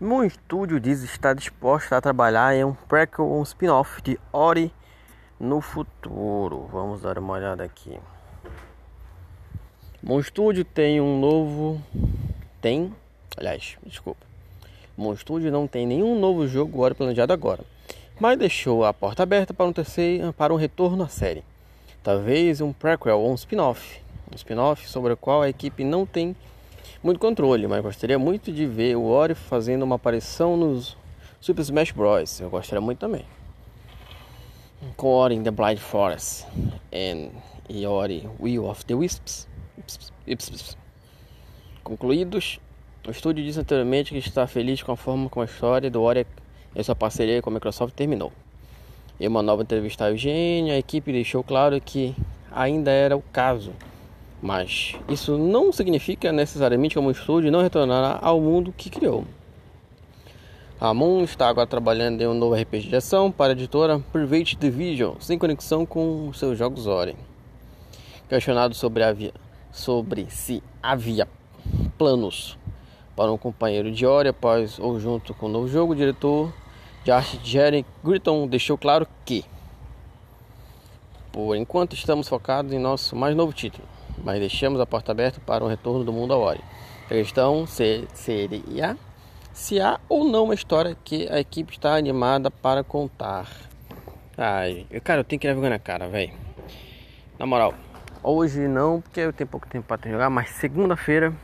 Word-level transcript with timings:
Moon 0.00 0.26
Studio 0.28 0.78
diz 0.80 1.02
estar 1.02 1.34
disposto 1.34 1.92
a 1.92 2.00
trabalhar 2.00 2.54
em 2.54 2.64
um 2.64 2.72
prequel 2.72 3.30
um 3.30 3.42
spin-off 3.42 4.00
de 4.00 4.18
Ori 4.32 4.72
no 5.38 5.60
futuro. 5.60 6.66
Vamos 6.72 7.02
dar 7.02 7.18
uma 7.18 7.34
olhada 7.34 7.62
aqui. 7.64 8.00
Moon 10.02 10.22
Studio 10.22 10.64
tem 10.64 10.98
um 11.00 11.20
novo. 11.20 11.82
Tem. 12.62 12.94
Aliás, 13.36 13.76
desculpa. 13.84 14.26
Moon 14.96 15.14
Studio 15.16 15.52
não 15.52 15.66
tem 15.66 15.86
nenhum 15.86 16.18
novo 16.18 16.48
jogo 16.48 16.80
Ori 16.80 16.94
planejado 16.94 17.30
agora 17.32 17.62
mas 18.20 18.38
deixou 18.38 18.84
a 18.84 18.92
porta 18.92 19.22
aberta 19.22 19.54
para 19.54 19.66
um 19.66 19.72
terceiro, 19.72 20.32
para 20.32 20.52
um 20.52 20.56
retorno 20.56 21.04
à 21.04 21.08
série. 21.08 21.44
Talvez 22.02 22.60
um 22.60 22.72
prequel 22.72 23.20
ou 23.20 23.30
um 23.30 23.34
spin-off, 23.34 24.00
um 24.32 24.34
spin-off 24.34 24.88
sobre 24.88 25.12
o 25.12 25.16
qual 25.16 25.42
a 25.42 25.48
equipe 25.48 25.84
não 25.84 26.04
tem 26.04 26.34
muito 27.02 27.20
controle, 27.20 27.66
mas 27.66 27.82
gostaria 27.82 28.18
muito 28.18 28.50
de 28.50 28.66
ver 28.66 28.96
o 28.96 29.04
Ori 29.04 29.34
fazendo 29.34 29.82
uma 29.82 29.96
aparição 29.96 30.56
nos 30.56 30.96
Super 31.40 31.62
Smash 31.62 31.92
Bros. 31.92 32.40
Eu 32.40 32.50
gostaria 32.50 32.80
muito 32.80 32.98
também. 32.98 33.24
Com 34.96 35.08
Ori 35.08 35.34
in 35.36 35.42
the 35.42 35.50
Blind 35.50 35.78
Forest 35.78 36.46
and, 36.92 37.30
e 37.68 37.86
Ori 37.86 38.28
Will 38.40 38.66
of 38.66 38.84
the 38.84 38.94
Wisps. 38.94 39.46
Concluídos, 41.84 42.60
o 43.06 43.10
estúdio 43.10 43.44
disse 43.44 43.60
anteriormente 43.60 44.10
que 44.10 44.18
está 44.18 44.46
feliz 44.46 44.82
com 44.82 44.92
a 44.92 44.96
forma 44.96 45.28
como 45.28 45.42
a 45.42 45.46
história 45.46 45.90
do 45.90 46.02
Ori 46.02 46.26
e 46.74 46.82
sua 46.82 46.94
parceria 46.94 47.42
com 47.42 47.50
a 47.50 47.52
Microsoft 47.52 47.94
terminou. 47.94 48.32
Em 49.20 49.26
uma 49.26 49.42
nova 49.42 49.62
entrevista 49.62 50.06
ao 50.06 50.14
IGN, 50.14 50.70
a 50.70 50.78
equipe 50.78 51.10
deixou 51.10 51.42
claro 51.42 51.80
que 51.80 52.14
ainda 52.52 52.90
era 52.90 53.16
o 53.16 53.22
caso, 53.32 53.72
mas 54.40 54.94
isso 55.08 55.36
não 55.36 55.72
significa 55.72 56.32
necessariamente 56.32 56.94
que 56.94 57.00
o 57.00 57.10
estúdio 57.10 57.50
não 57.50 57.62
retornará 57.62 58.18
ao 58.22 58.40
mundo 58.40 58.72
que 58.76 58.88
criou. 58.88 59.24
A 60.80 60.94
Moon 60.94 61.24
está 61.24 61.48
agora 61.48 61.66
trabalhando 61.66 62.20
em 62.22 62.28
um 62.28 62.34
novo 62.34 62.54
RPG 62.54 62.88
de 62.88 62.94
ação 62.94 63.32
para 63.32 63.52
a 63.52 63.56
editora 63.56 63.98
Private 64.12 64.54
Division, 64.54 65.14
sem 65.18 65.36
conexão 65.36 65.84
com 65.84 66.32
seus 66.32 66.56
jogos 66.56 66.86
Ori. 66.86 67.16
Questionado 68.28 68.74
sobre, 68.74 69.02
havia, 69.02 69.32
sobre 69.72 70.28
se 70.30 70.62
havia 70.80 71.26
planos 71.98 72.56
para 73.18 73.32
um 73.32 73.36
companheiro 73.36 73.90
de 73.90 74.06
Ori 74.06 74.28
após 74.28 74.78
ou 74.78 75.00
junto 75.00 75.34
com 75.34 75.46
o 75.46 75.48
novo 75.48 75.66
jogo, 75.66 75.92
o 75.92 75.96
diretor 75.96 76.54
de 77.02 77.10
arte 77.10 77.40
Jerry 77.42 77.84
Gritton 78.04 78.46
deixou 78.46 78.78
claro 78.78 79.08
que 79.24 79.44
por 81.32 81.56
enquanto 81.56 81.96
estamos 81.96 82.28
focados 82.28 82.72
em 82.72 82.78
nosso 82.78 83.16
mais 83.16 83.34
novo 83.34 83.52
título, 83.52 83.82
mas 84.22 84.38
deixamos 84.38 84.80
a 84.80 84.86
porta 84.86 85.10
aberta 85.10 85.40
para 85.44 85.64
o 85.64 85.66
retorno 85.66 86.04
do 86.04 86.12
mundo 86.12 86.32
a 86.32 86.36
Ori. 86.36 86.60
A 87.06 87.08
questão 87.08 87.66
seria 87.66 88.96
se 89.52 89.80
há 89.80 89.98
ou 90.08 90.24
não 90.24 90.44
uma 90.44 90.54
história 90.54 90.96
que 91.02 91.28
a 91.28 91.40
equipe 91.40 91.72
está 91.72 91.96
animada 91.96 92.52
para 92.52 92.84
contar. 92.84 93.48
Ai, 94.36 94.86
cara, 95.02 95.22
eu 95.22 95.24
tenho 95.24 95.40
que 95.40 95.48
ir 95.48 95.50
vergonha 95.50 95.70
na 95.70 95.80
cara, 95.80 96.06
velho. 96.06 96.34
Na 97.36 97.46
moral, 97.46 97.74
hoje 98.22 98.68
não, 98.68 99.00
porque 99.00 99.18
eu 99.18 99.32
tenho 99.32 99.50
pouco 99.50 99.66
tempo 99.66 99.88
para 99.88 100.08
jogar, 100.08 100.30
mas 100.30 100.50
segunda-feira 100.50 101.34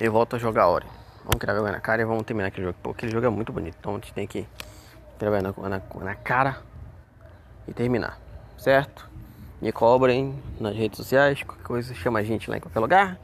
eu 0.00 0.12
volto 0.12 0.36
a 0.36 0.38
jogar 0.38 0.68
Ori. 0.68 0.86
Vamos 1.24 1.38
criar 1.38 1.54
vergonha 1.54 1.72
na 1.72 1.80
cara 1.80 2.02
e 2.02 2.04
vamos 2.04 2.22
terminar 2.24 2.48
aquele 2.48 2.66
jogo. 2.66 2.78
Pô, 2.82 2.90
aquele 2.90 3.12
jogo 3.12 3.26
é 3.26 3.28
muito 3.28 3.52
bonito. 3.52 3.76
Então 3.78 3.92
a 3.92 3.94
gente 3.96 4.12
tem 4.12 4.26
que 4.26 4.46
vergonha 5.18 5.42
na, 5.42 5.68
na, 5.68 5.82
na 6.04 6.14
cara 6.14 6.58
e 7.66 7.72
terminar. 7.72 8.18
Certo? 8.56 9.08
Me 9.60 9.72
cobrem 9.72 10.40
nas 10.60 10.74
redes 10.74 10.96
sociais. 10.96 11.42
Qualquer 11.42 11.64
coisa, 11.64 11.94
chama 11.94 12.20
a 12.20 12.22
gente 12.22 12.48
lá 12.48 12.56
em 12.56 12.60
qualquer 12.60 12.80
lugar. 12.80 13.18